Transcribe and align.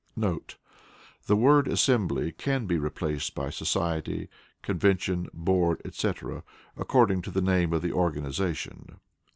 * 0.09 0.13
[The 0.17 1.35
word 1.35 1.67
Assembly 1.67 2.31
can 2.31 2.65
be 2.65 2.79
replaced 2.79 3.35
by 3.35 3.51
Society, 3.51 4.29
Convention, 4.63 5.29
Board, 5.31 5.79
etc., 5.85 6.43
according 6.75 7.21
to 7.21 7.29
the 7.29 7.39
name 7.39 7.71
of 7.71 7.83
the 7.83 7.93
organization. 7.93 8.97